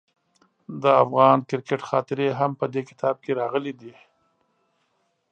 د 0.81 0.83
افغان 1.03 1.37
کرکټ 1.49 1.81
خاطرې 1.89 2.27
هم 2.39 2.51
په 2.59 2.65
دې 2.73 2.81
کتاب 2.89 3.15
کې 3.23 3.31
راغلي 3.41 3.73
دي. 3.81 3.93